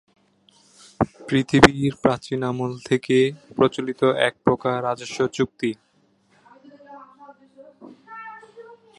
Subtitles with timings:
[1.27, 3.17] পৃথিবীর প্রাচীন আমল থেকে
[3.55, 5.71] প্রচলিত এক প্রকার রাজস্ব চুক্তি।